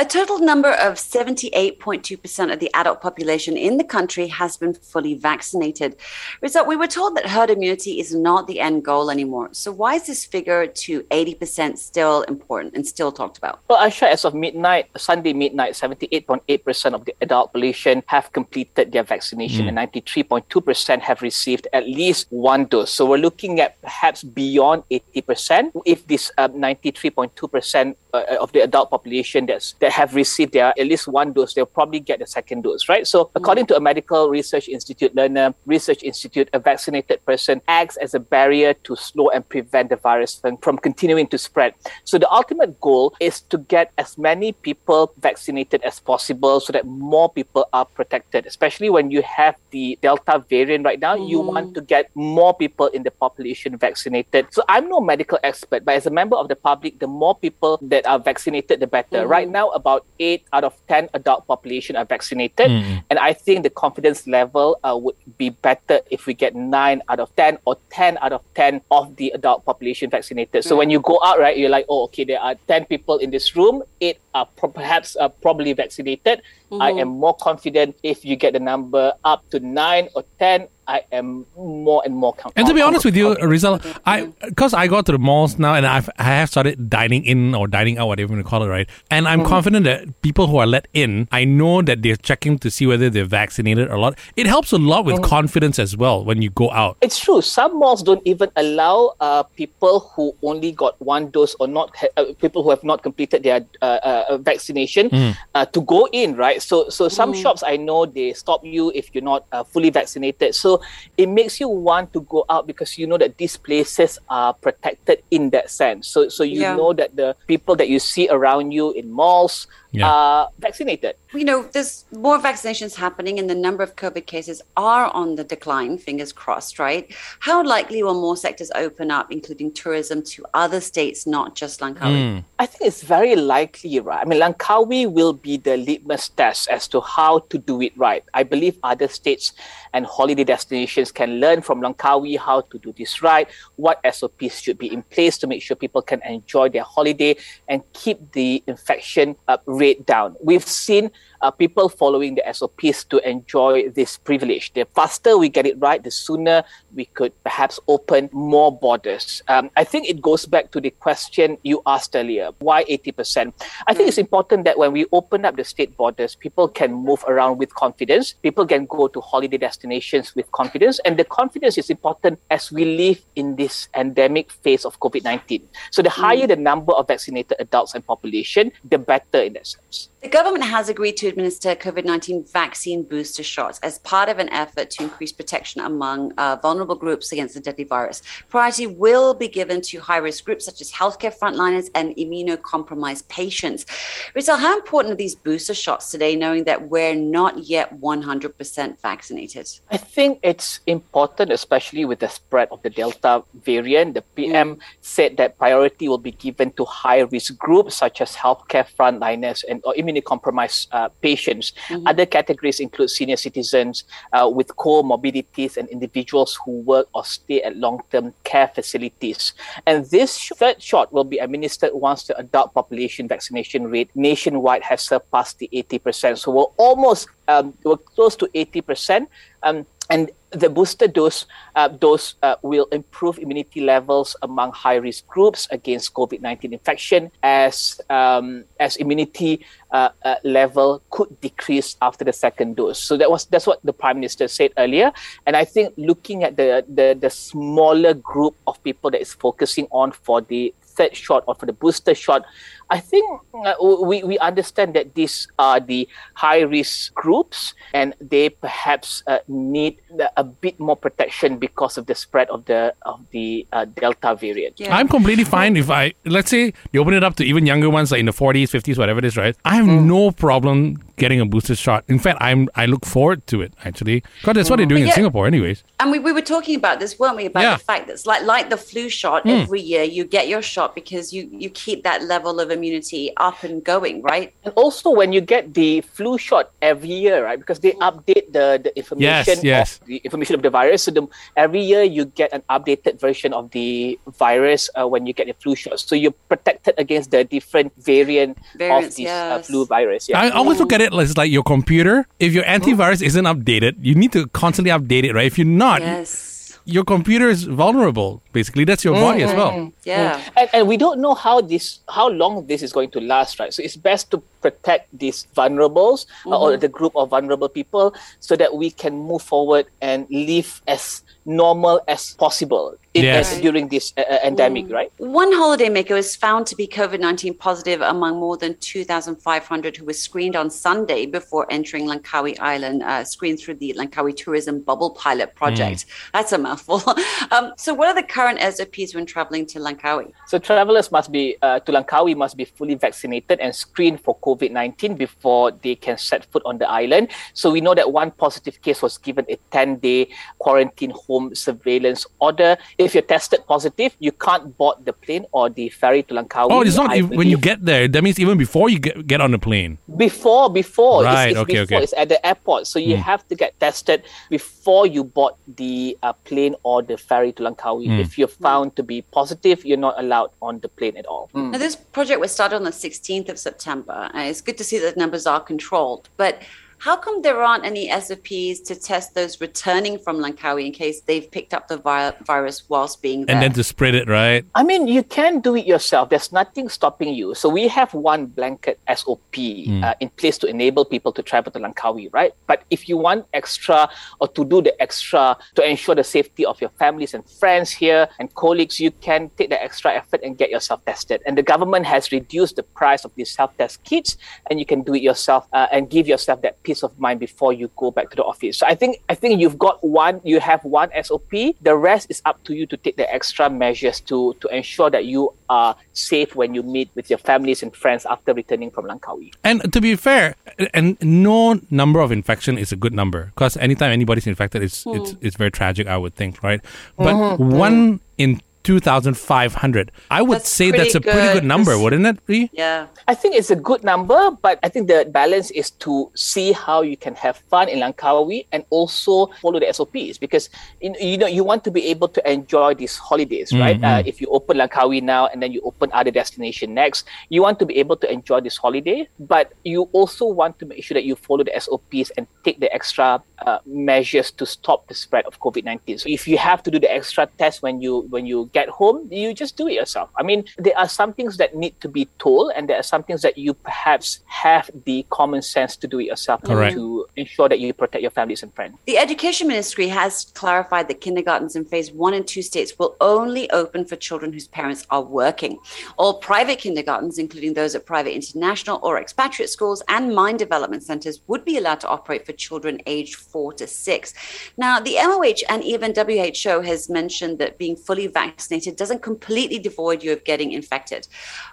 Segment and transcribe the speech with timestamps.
[0.00, 5.14] A total number of 78.2% of the adult population in the country has been fully
[5.14, 5.96] vaccinated.
[6.40, 9.48] Result, we were told that herd immunity is not the end goal anymore.
[9.50, 13.58] So why is this figure to 80% still important and still talked about?
[13.66, 19.02] Well, Aisha, as of midnight, Sunday midnight, 78.8% of the adult population have completed their
[19.02, 19.76] vaccination mm.
[19.76, 22.92] and 93.2% have received at least one dose.
[22.92, 28.90] So we're looking at perhaps beyond 80% if this um, 93.2% uh, of the adult
[28.90, 32.62] population that's that have received their at least one dose, they'll probably get the second
[32.62, 33.06] dose, right?
[33.06, 38.14] So, according to a medical research institute Lerner Research Institute, a vaccinated person acts as
[38.14, 41.74] a barrier to slow and prevent the virus from, from continuing to spread.
[42.04, 46.86] So, the ultimate goal is to get as many people vaccinated as possible so that
[46.86, 51.16] more people are protected, especially when you have the Delta variant right now.
[51.16, 51.28] Mm.
[51.28, 54.46] You want to get more people in the population vaccinated.
[54.50, 57.78] So, I'm no medical expert, but as a member of the public, the more people
[57.82, 59.24] that are vaccinated, the better.
[59.24, 59.28] Mm.
[59.28, 62.68] Right now, about eight out of 10 adult population are vaccinated.
[62.68, 63.04] Mm.
[63.10, 67.20] And I think the confidence level uh, would be better if we get nine out
[67.20, 70.64] of 10 or 10 out of 10 of the adult population vaccinated.
[70.64, 70.78] So mm.
[70.78, 73.56] when you go out, right, you're like, oh, okay, there are 10 people in this
[73.56, 76.42] room, eight are pro- perhaps uh, probably vaccinated.
[76.70, 76.82] Mm-hmm.
[76.82, 81.02] I am more confident if you get the number up to nine or 10 I
[81.12, 82.54] am more and more comfortable.
[82.56, 85.74] And to be honest with you, Rizal, I because I go to the malls now
[85.74, 88.62] and I've I have started dining in or dining out, whatever you want to call
[88.62, 88.88] it, right?
[89.10, 89.46] And I'm mm.
[89.46, 93.10] confident that people who are let in, I know that they're checking to see whether
[93.10, 94.18] they're vaccinated or not.
[94.36, 95.24] It helps a lot with mm.
[95.24, 96.96] confidence as well when you go out.
[97.02, 97.42] It's true.
[97.42, 102.24] Some malls don't even allow uh, people who only got one dose or not uh,
[102.40, 105.36] people who have not completed their uh, uh vaccination mm.
[105.54, 106.62] Uh, to go in, right?
[106.62, 107.42] So so some mm.
[107.42, 110.54] shops I know they stop you if you're not uh, fully vaccinated.
[110.54, 110.77] So
[111.16, 115.22] it makes you want to go out because you know that these places are protected
[115.30, 116.08] in that sense.
[116.08, 116.76] So so you yeah.
[116.76, 120.10] know that the people that you see around you in malls yeah.
[120.10, 121.16] are vaccinated.
[121.32, 125.44] You know, there's more vaccinations happening and the number of COVID cases are on the
[125.44, 127.10] decline, fingers crossed, right?
[127.40, 132.00] How likely will more sectors open up, including tourism, to other states, not just Langkawi?
[132.00, 132.44] Mm.
[132.58, 134.20] I think it's very likely, right?
[134.20, 138.24] I mean, Langkawi will be the litmus test as to how to do it right.
[138.34, 139.52] I believe other states
[139.92, 144.78] and holiday destinations can learn from Langkawi how to do this right, what SOPs should
[144.78, 147.36] be in place to make sure people can enjoy their holiday
[147.68, 150.36] and keep the infection uh, rate down.
[150.42, 154.72] We've seen uh, people following the SOPs to enjoy this privilege.
[154.74, 159.42] The faster we get it right, the sooner we could perhaps open more borders.
[159.48, 163.52] Um, I think it goes back to the question you asked earlier why 80%?
[163.86, 167.24] I think it's important that when we open up the state borders, people can move
[167.26, 171.90] around with confidence, people can go to holiday destinations with confidence, and the confidence is
[171.90, 175.66] important as we live in this endemic phase of COVID 19.
[175.90, 176.48] So, the higher mm.
[176.48, 180.08] the number of vaccinated adults and population, the better in that sense.
[180.22, 184.48] The government has agreed to administer COVID 19 vaccine booster shots as part of an
[184.50, 188.22] effort to increase protection among uh, vulnerable groups against the deadly virus.
[188.48, 193.86] Priority will be given to high risk groups such as healthcare frontliners and immunocompromised patients.
[194.34, 199.68] Rizal, how important are these booster shots today, knowing that we're not yet 100% vaccinated?
[199.90, 204.14] I think it's important, especially with the spread of the Delta variant.
[204.14, 204.80] The PM mm.
[205.00, 209.80] said that priority will be given to high risk groups such as healthcare frontliners and
[209.84, 211.72] or immunocompromised uh, patients.
[211.88, 212.06] Mm-hmm.
[212.06, 217.76] Other categories include senior citizens uh, with comorbidities and individuals who work or stay at
[217.76, 219.54] long term care facilities.
[219.86, 225.02] And this third shot will be administered once the adult population vaccination rate nationwide has
[225.02, 226.38] surpassed the 80%.
[226.38, 229.26] So we're almost um, we're close to 80%.
[229.62, 231.44] Um, and the booster dose
[231.76, 237.30] uh, dose uh, will improve immunity levels among high risk groups against COVID nineteen infection
[237.42, 239.60] as um, as immunity
[239.92, 242.98] uh, uh, level could decrease after the second dose.
[242.98, 245.12] So that was that's what the prime minister said earlier,
[245.46, 249.86] and I think looking at the the the smaller group of people that is focusing
[249.90, 252.42] on for the third shot or for the booster shot,
[252.90, 258.48] I think uh, we, we understand that these are the high risk groups and they
[258.48, 260.00] perhaps uh, need
[260.36, 264.80] a bit more protection because of the spread of the of the uh, Delta variant.
[264.80, 264.96] Yeah.
[264.96, 268.10] I'm completely fine if I let's say you open it up to even younger ones
[268.10, 269.56] like in the 40s, 50s, whatever it is, right?
[269.64, 270.04] I have mm.
[270.04, 272.04] no problem getting a booster shot.
[272.08, 275.08] In fact, I'm I look forward to it actually because that's what they're doing yeah,
[275.08, 275.84] in Singapore, anyways.
[276.00, 277.46] And we, we were talking about this, weren't we?
[277.46, 277.76] About yeah.
[277.76, 279.44] the fact that it's like like the flu shot.
[279.44, 279.62] Mm.
[279.62, 283.60] Every year you get your shot because you you keep that level of immunity up
[283.66, 284.54] and going, right?
[284.62, 287.58] And also, when you get the flu shot every year, right?
[287.58, 289.88] Because they update the, the information Yes, yes.
[289.98, 291.02] of the information of the virus.
[291.02, 291.26] So the,
[291.56, 295.54] every year you get an updated version of the virus uh, when you get the
[295.58, 295.98] flu shot.
[295.98, 300.28] So you're protected against the different variant Variants, of this uh, flu virus.
[300.28, 300.40] Yeah.
[300.40, 302.26] I always look at it as like your computer.
[302.38, 305.46] If your antivirus isn't updated, you need to constantly update it, right?
[305.46, 306.57] If you're not, Yes.
[306.88, 308.42] Your computer is vulnerable.
[308.52, 309.58] Basically, that's your body as mm-hmm.
[309.58, 309.92] well.
[310.04, 310.40] Yeah.
[310.40, 310.52] Mm.
[310.56, 313.74] and, and we don't know how this how long this is going to last right
[313.74, 316.80] so it's best to protect these vulnerables uh, or mm-hmm.
[316.80, 322.00] the group of vulnerable people so that we can move forward and live as normal
[322.06, 323.56] as possible in, Yes.
[323.56, 327.54] uh, during this uh, uh, endemic right One holidaymaker was found to be COVID 19
[327.54, 333.24] positive among more than 2,500 who were screened on Sunday before entering Langkawi Island, uh,
[333.24, 336.06] screened through the Langkawi Tourism Bubble Pilot Project.
[336.32, 337.02] That's a mouthful.
[337.50, 340.32] um, so, what are the current SOPs when traveling to Langkawi?
[340.46, 344.70] So travelers must be uh, to Langkawi must be fully vaccinated and screened for COVID
[344.70, 347.28] nineteen before they can set foot on the island.
[347.54, 350.28] So we know that one positive case was given a ten day
[350.58, 352.76] quarantine home surveillance order.
[352.98, 356.68] If you're tested positive, you can't board the plane or the ferry to Langkawi.
[356.70, 358.08] Oh, it's not I if, when you get there.
[358.08, 359.98] That means even before you get, get on the plane.
[360.16, 362.04] before before It's- Right, it's, okay, before okay.
[362.04, 363.22] it's at the airport so you hmm.
[363.22, 368.06] have to get tested before you board the uh, plane or the ferry to Langkawi
[368.06, 368.24] hmm.
[368.24, 371.70] if you're found to be positive you're not allowed on the plane at all hmm.
[371.72, 374.98] Now, this project was started on the 16th of September, and it's good to see
[375.04, 376.28] that numbers are controlled.
[376.36, 376.62] But
[376.98, 381.48] how come there aren't any SOPs to test those returning from Langkawi in case they've
[381.50, 383.54] picked up the vi- virus whilst being there?
[383.54, 384.64] And then to spread it, right?
[384.74, 386.30] I mean, you can do it yourself.
[386.30, 387.54] There's nothing stopping you.
[387.54, 391.78] So we have one blanket SOP uh, in place to enable people to travel to
[391.78, 392.52] Langkawi, right?
[392.66, 394.10] But if you want extra
[394.40, 398.28] or to do the extra to ensure the safety of your families and friends here
[398.38, 401.42] and colleagues, you can take the extra effort and get yourself tested.
[401.46, 404.36] And the government has reduced the price of these self-test kits,
[404.68, 407.74] and you can do it yourself uh, and give yourself that peace of mind before
[407.74, 408.78] you go back to the office.
[408.78, 411.52] So I think I think you've got one, you have one SOP.
[411.82, 415.26] The rest is up to you to take the extra measures to to ensure that
[415.26, 419.52] you are safe when you meet with your families and friends after returning from Langkawi.
[419.62, 420.56] And to be fair,
[420.94, 425.16] and no number of infection is a good number because anytime anybody's infected, it's hmm.
[425.16, 426.08] it's it's very tragic.
[426.08, 426.80] I would think, right?
[427.20, 427.76] But mm-hmm.
[427.76, 428.40] one mm-hmm.
[428.40, 428.50] in
[428.88, 431.92] two thousand five hundred, I would That's say that's a pretty pretty good, number, number,
[431.92, 432.36] 'cause- wouldn't it?
[432.48, 432.70] Ree?
[432.72, 433.06] yeah.
[433.32, 436.98] I think it's a good number, but I think the balance is to see how
[437.10, 440.64] you can have fun in Langkawi and also follow the SOPs because
[441.04, 444.00] you you know you want to be able to enjoy these holidays, right?
[444.08, 447.20] Uh, if you open Langkawi now and then you open other destination next,
[447.54, 451.00] you want to be able to enjoy this holiday, but you also want to make
[451.04, 453.28] sure that you follow the SOPs and take the extra
[453.68, 456.16] uh, measures to stop the spread of COVID nineteen.
[456.22, 459.26] So if you have to do the extra test when you when you get home,
[459.32, 460.28] you just do it yourself.
[460.36, 463.22] I mean, there are some things that need to be told, and there are some
[463.24, 467.68] things that you perhaps have the common sense to do it yourself to- to ensure
[467.68, 468.94] that you protect your families and friends.
[469.06, 473.70] The Education Ministry has clarified that kindergartens in phase one and two states will only
[473.70, 475.78] open for children whose parents are working.
[476.18, 481.40] All private kindergartens, including those at private international or expatriate schools and mind development centers,
[481.46, 484.34] would be allowed to operate for children aged four to six.
[484.76, 490.22] Now, the MOH and even WHO has mentioned that being fully vaccinated doesn't completely devoid
[490.22, 491.26] you of getting infected.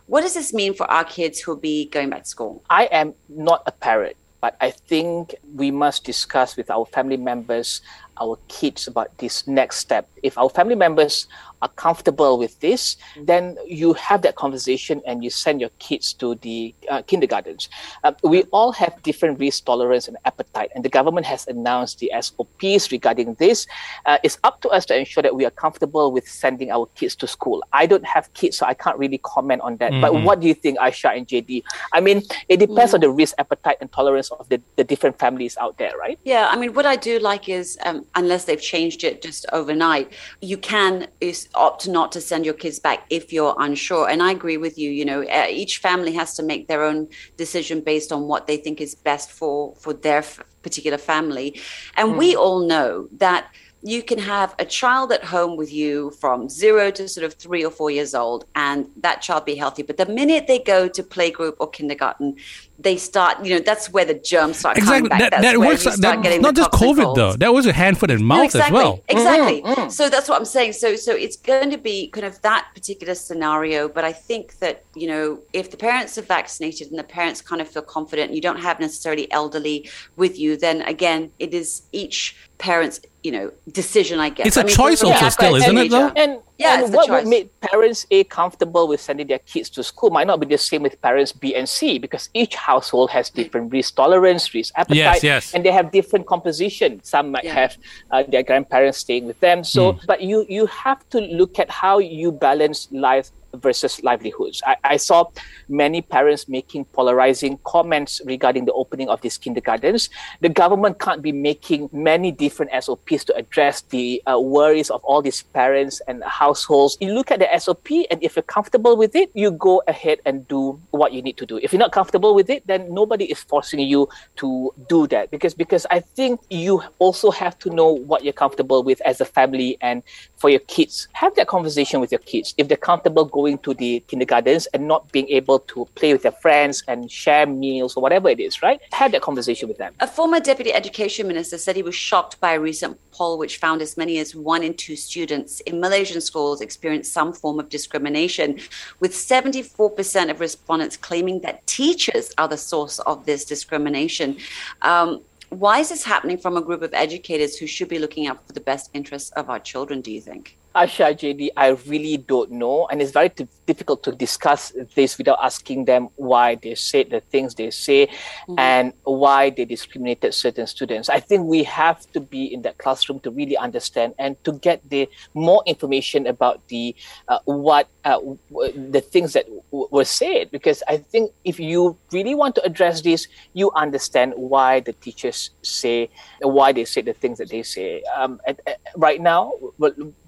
[0.08, 2.64] What does this mean for our kids who will be going back to school?
[2.70, 7.82] I am not a parent, but I think we must discuss with our family members,
[8.20, 10.10] our kids about this next step.
[10.24, 11.28] If our family members
[11.62, 16.36] are comfortable with this, then you have that conversation and you send your kids to
[16.36, 17.70] the uh, kindergartens.
[18.04, 22.12] Uh, we all have different risk tolerance and appetite, and the government has announced the
[22.20, 23.68] SOPs regarding this.
[24.06, 27.16] Uh, it's up to us to ensure that we are comfortable with sending our kids
[27.16, 27.64] to school.
[27.74, 29.92] I don't have kids, so I can't really comment on that.
[30.02, 31.64] But what do you think, Aisha and JD?
[31.94, 35.58] I mean, it depends on the risk appetite and tolerance of the, the different families
[35.58, 36.20] out there, right?
[36.24, 40.14] Yeah, I mean, what I do like is, um, unless they've changed it just overnight,
[40.42, 41.08] you can
[41.56, 44.10] opt not to send your kids back if you're unsure.
[44.10, 44.92] And I agree with you.
[44.92, 47.08] You know, each family has to make their own
[47.38, 51.60] decision based on what they think is best for for their f- particular family.
[51.98, 52.38] And we mm.
[52.38, 53.48] all know that
[53.88, 57.64] you can have a child at home with you from zero to sort of three
[57.64, 59.84] or four years old, and that child be healthy.
[59.84, 62.36] But the minute they go to playgroup or kindergarten,
[62.78, 65.08] they start, you know, that's where the germs start Exactly.
[65.08, 65.20] coming back.
[65.20, 65.86] That, that's that where works.
[65.86, 67.34] we start That, getting not the just COVID though.
[67.34, 69.04] That was a hand, foot, and No, mouth exactly, as well.
[69.08, 69.62] Exactly.
[69.62, 69.90] Mm-hmm.
[69.90, 70.74] So that's what I'm saying.
[70.74, 73.88] So so it's going to be kind of that particular scenario.
[73.88, 77.62] But I think that you know if the parents are vaccinated and the parents kind
[77.62, 81.84] of feel confident, and you don't have necessarily elderly with you, then again, it is
[81.92, 84.20] each parent's you know decision.
[84.20, 86.10] I guess It's a I mean, choice also I've got a still, isn't it, though?
[86.10, 90.10] And Yeah, and what would make parents A comfortable with sending their kids to school
[90.10, 93.74] might not be the same with parents B and C because each household has different
[93.74, 95.54] risk tolerance, risk appetite, yes, yes.
[95.54, 97.02] and they have different composition.
[97.04, 97.54] Some might yeah.
[97.54, 97.78] have
[98.12, 99.64] uh, their grandparents staying with them.
[99.64, 100.06] So, mm.
[100.08, 104.62] but you you have to look at how you balance life versus livelihoods.
[104.66, 105.26] I, I, saw
[105.70, 110.10] many parents making polarizing comments regarding the opening of these kindergartens.
[110.42, 115.22] The government can't be making many different SOPs to address the uh, worries of all
[115.22, 116.98] these parents and households.
[117.00, 120.48] You look at the SOP, and if you're comfortable with it, you go ahead and
[120.48, 121.58] do what you need to do.
[121.58, 125.54] If you're not comfortable with it, then nobody is forcing you to do that because
[125.54, 129.78] because I think you also have to know what you're comfortable with as a family
[129.82, 130.02] and
[130.38, 131.08] for your kids.
[131.14, 132.54] Have that conversation with your kids.
[132.58, 136.24] If they're comfortable going going to the kindergartens and not being able to play with
[136.24, 138.80] their friends and share meals or whatever it is, right?
[138.92, 139.94] Have that conversation with them.
[140.00, 143.82] A former deputy education minister said he was shocked by a recent poll which found
[143.82, 148.60] as many as one in two students in Malaysian schools experience some form of discrimination,
[149.00, 154.38] with 74% of respondents claiming that teachers are the source of this discrimination.
[154.82, 158.46] Um, why is this happening from a group of educators who should be looking out
[158.48, 160.58] for the best interests of our children, do you think?
[160.76, 162.86] Asha, JD, I really don't know.
[162.88, 167.22] And it's very t- difficult to discuss this without asking them why they said the
[167.22, 168.60] things they say mm-hmm.
[168.60, 171.08] and why they discriminated certain students.
[171.08, 174.88] I think we have to be in that classroom to really understand and to get
[174.90, 176.94] the more information about the
[177.30, 178.20] uh, what uh,
[178.52, 180.52] w- the things that w- were said.
[180.52, 185.52] Because I think if you really want to address this, you understand why the teachers
[185.62, 186.10] say
[186.42, 188.04] why they say the things that they say.
[188.16, 189.54] Um, at, at, right now,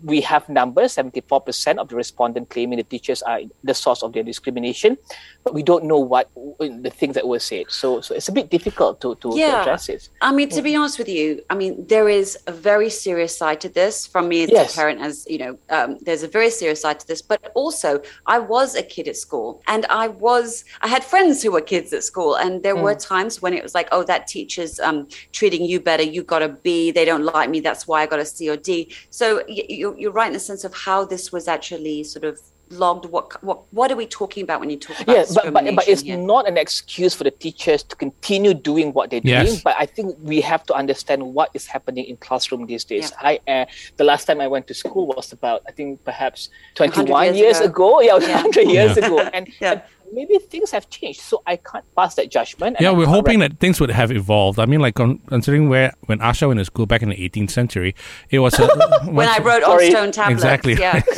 [0.04, 4.24] we have numbers 74% of the respondents claiming the teachers are the source of their
[4.24, 4.98] discrimination,
[5.44, 7.66] but we don't know what the things that were said.
[7.70, 9.52] So, so it's a bit difficult to, to, yeah.
[9.52, 10.10] to address it.
[10.22, 13.62] I mean, to be honest with you, I mean, there is a very serious side
[13.62, 14.74] to this from me as yes.
[14.74, 18.02] a parent, as you know, um, there's a very serious side to this, but also
[18.26, 21.94] I was a kid at school and I was, I had friends who were kids
[21.94, 22.82] at school and there mm.
[22.82, 26.04] were times when it was like, oh, that teacher's um, treating you better.
[26.04, 26.92] You got a B.
[26.92, 27.60] They don't like me.
[27.60, 28.94] That's why I got a C or D.
[29.10, 32.40] So you, you're right in the sense of how this was actually sort of
[32.70, 35.76] logged what what what are we talking about when you talk about yeah but, but,
[35.76, 36.18] but it's here?
[36.18, 39.48] not an excuse for the teachers to continue doing what they're yes.
[39.48, 43.12] doing but i think we have to understand what is happening in classroom these days
[43.12, 43.40] yeah.
[43.48, 43.66] i uh,
[43.96, 47.60] the last time i went to school was about i think perhaps 21 years, years
[47.60, 48.00] ago.
[48.00, 48.02] ago.
[48.02, 48.44] yeah, yeah.
[48.44, 49.72] 100 years ago and, yeah.
[49.72, 53.60] and maybe things have changed so i can't pass that judgment yeah we're hoping that
[53.60, 57.02] things would have evolved i mean like considering where when asha went to school back
[57.02, 57.96] in the 18th century
[58.30, 58.68] it was a,
[59.06, 61.02] when i wrote on stone tablets exactly yeah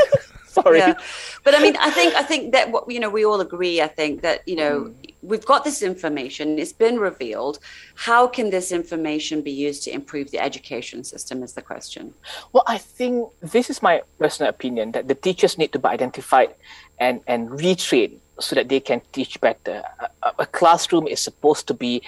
[0.49, 0.79] Sorry.
[0.79, 0.93] Yeah.
[1.43, 3.81] But I mean, I think I think that what you know, we all agree.
[3.81, 5.13] I think that you know, mm.
[5.21, 6.59] we've got this information.
[6.59, 7.59] It's been revealed.
[7.95, 11.43] How can this information be used to improve the education system?
[11.43, 12.13] Is the question.
[12.51, 16.55] Well, I think this is my personal opinion that the teachers need to be identified
[16.99, 19.83] and and retrained so that they can teach better.
[20.23, 22.01] A, a classroom is supposed to be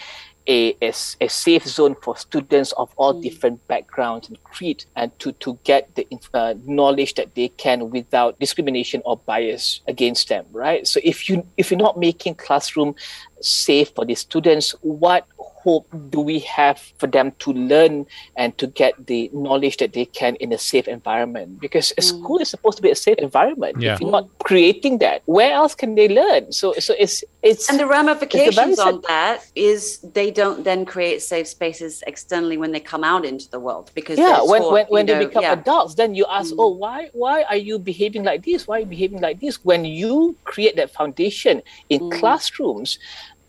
[0.47, 3.21] a, a, a safe zone for students of all mm.
[3.21, 8.39] different backgrounds and creed and to, to get the uh, knowledge that they can without
[8.39, 12.95] discrimination or bias against them right so if you if you're not making classroom
[13.39, 15.27] safe for the students what
[15.63, 20.05] hope do we have for them to learn and to get the knowledge that they
[20.05, 21.59] can in a safe environment?
[21.59, 23.79] Because a school is supposed to be a safe environment.
[23.79, 23.93] Yeah.
[23.93, 26.51] If you're not creating that, where else can they learn?
[26.51, 31.47] So, so it's it's and the ramifications on that is they don't then create safe
[31.47, 35.17] spaces externally when they come out into the world because yeah, when when, when know,
[35.17, 35.53] they become yeah.
[35.53, 36.59] adults, then you ask, mm.
[36.59, 38.67] oh, why why are you behaving like this?
[38.67, 39.63] Why are you behaving like this?
[39.63, 42.19] When you create that foundation in mm.
[42.19, 42.99] classrooms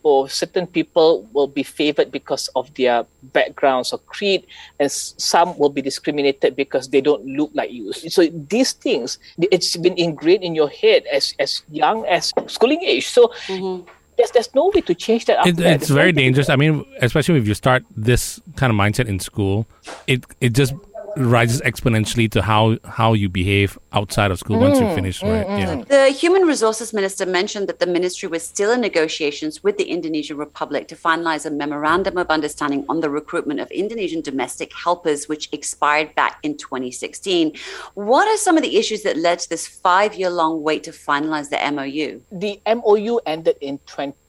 [0.03, 4.45] or certain people will be favored because of their backgrounds or creed,
[4.79, 7.93] and some will be discriminated because they don't look like you.
[7.93, 13.07] So these things, it's been ingrained in your head as as young as schooling age.
[13.07, 13.33] So.
[13.47, 13.89] Mm-hmm.
[14.15, 15.41] There's, there's no way to change that.
[15.47, 16.47] It, it's very dangerous.
[16.47, 19.65] I mean, especially if you start this kind of mindset in school,
[20.05, 20.75] it it just
[21.15, 25.21] rises exponentially to how how you behave outside of school mm, once you mm, finish
[25.21, 25.45] right?
[25.45, 25.83] mm, yeah.
[26.05, 30.37] The human resources minister mentioned that the ministry was still in negotiations with the indonesian
[30.37, 35.49] republic to finalize a memorandum of understanding on the recruitment of indonesian domestic helpers which
[35.51, 37.53] expired back in 2016
[37.93, 40.91] what are some of the issues that led to this five year long wait to
[40.91, 43.77] finalize the mou the mou ended in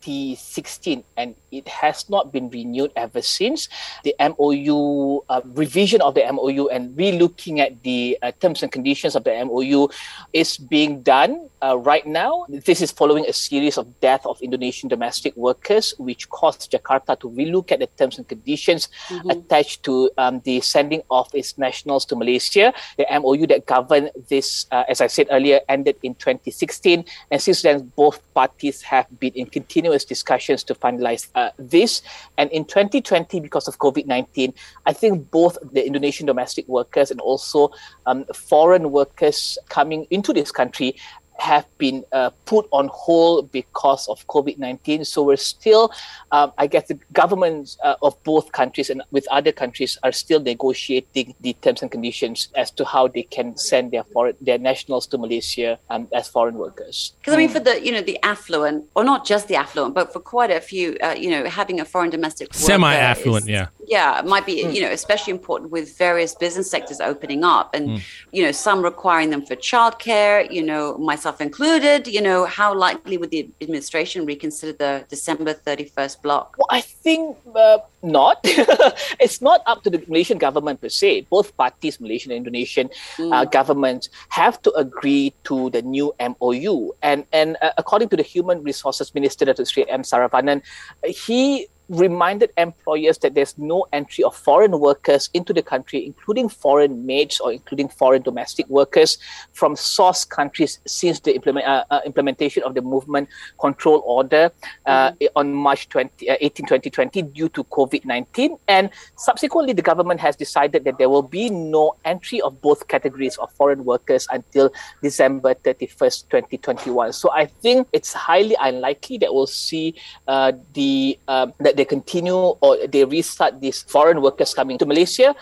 [0.04, 3.68] 2016 and it has not been renewed ever since.
[4.04, 9.16] The mou uh, revision of the mou and relooking at the uh, terms and conditions
[9.16, 9.88] of the MOU
[10.32, 14.88] is being done uh, right now, this is following a series of death of Indonesian
[14.88, 19.30] domestic workers, which caused Jakarta to relook at the terms and conditions mm-hmm.
[19.30, 22.74] attached to um, the sending of its nationals to Malaysia.
[22.98, 27.62] The MOU that governed this, uh, as I said earlier, ended in 2016, and since
[27.62, 32.02] then, both parties have been in continuous discussions to finalize uh, this.
[32.36, 34.52] And in 2020, because of COVID 19,
[34.84, 37.70] I think both the Indonesian domestic workers and also
[38.04, 40.96] um, foreign workers coming into this country
[41.38, 45.04] have been uh, put on hold because of COVID 19.
[45.04, 45.92] So we're still,
[46.32, 50.40] um, I guess, the governments uh, of both countries and with other countries are still
[50.40, 55.06] negotiating the terms and conditions as to how they can send their foreign, their nationals
[55.08, 57.14] to Malaysia um, as foreign workers.
[57.20, 60.12] Because I mean, for the you know the affluent, or not just the affluent, but
[60.12, 64.18] for quite a few, uh, you know, having a foreign domestic semi affluent, yeah, yeah,
[64.18, 64.74] it might be mm.
[64.74, 68.02] you know especially important with various business sectors opening up, and mm.
[68.32, 70.50] you know some requiring them for childcare.
[70.50, 76.22] You know, myself included, you know, how likely would the administration reconsider the December 31st
[76.22, 76.56] block?
[76.58, 78.40] Well, I think uh, not.
[78.44, 81.26] it's not up to the Malaysian government per se.
[81.30, 83.32] Both parties, Malaysian and Indonesian mm.
[83.32, 86.92] uh, governments, have to agree to the new MOU.
[87.02, 89.64] And and uh, according to the Human Resources Minister, Dr.
[89.64, 90.02] Sri M.
[90.02, 90.62] Saravanan,
[91.04, 97.04] he reminded employers that there's no entry of foreign workers into the country, including foreign
[97.06, 99.18] maids or including foreign domestic workers
[99.52, 103.28] from source countries since the implement, uh, uh, implementation of the movement
[103.60, 104.50] control order
[104.86, 108.56] uh, mm on March 20, uh, 18, 2020 due to COVID 19.
[108.68, 113.36] And subsequently, the government has decided that there will be no entry of both categories
[113.38, 114.70] of foreign workers until
[115.02, 117.12] December 31st, 2021.
[117.12, 119.94] So I think it's highly unlikely that we'll see
[120.28, 125.34] uh, the uh, that they continue or they restart these foreign workers coming to Malaysia.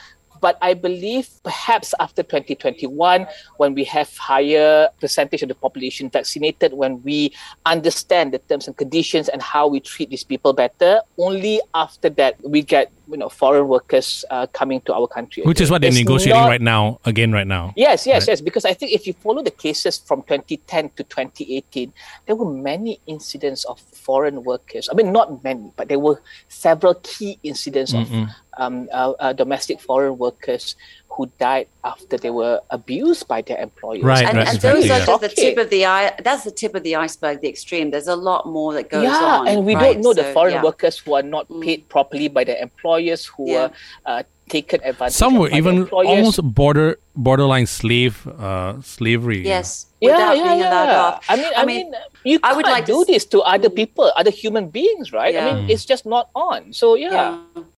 [0.42, 3.26] But I believe perhaps after 2021,
[3.58, 7.32] when we have higher percentage of the population vaccinated, when we
[7.64, 12.36] understand the terms and conditions and how we treat these people better, only after that
[12.42, 15.44] we get you know foreign workers uh, coming to our country.
[15.44, 17.72] Which is what they're it's negotiating not, right now, again, right now.
[17.76, 18.28] Yes, yes, right?
[18.28, 18.40] yes.
[18.40, 21.92] Because I think if you follow the cases from 2010 to 2018,
[22.26, 24.88] there were many incidents of foreign workers.
[24.90, 28.24] I mean, not many, but there were several key incidents Mm-mm.
[28.24, 30.76] of um, uh, uh, domestic foreign workers
[31.16, 34.02] who died after they were abused by their employers.
[34.02, 36.14] Right, and, right, and those are just the tip of the eye.
[36.22, 37.90] That's the tip of the iceberg, the extreme.
[37.90, 39.48] There's a lot more that goes yeah, on.
[39.48, 39.92] and we right?
[39.92, 40.62] don't know so, the foreign yeah.
[40.62, 41.62] workers who are not mm.
[41.62, 43.54] paid properly by their employers, who yeah.
[43.54, 43.70] were
[44.06, 45.12] uh, taken advantage.
[45.12, 45.18] Of.
[45.18, 49.44] Some were even almost border borderline slave uh, slavery.
[49.44, 49.86] Yes.
[50.00, 51.18] Yeah, yeah, yeah.
[51.28, 53.12] I mean, I, I mean, you can't I would like do to...
[53.12, 55.34] this to other people, other human beings, right?
[55.34, 55.46] Yeah.
[55.46, 56.72] I mean, it's just not on.
[56.72, 57.38] So yeah.
[57.54, 57.62] yeah.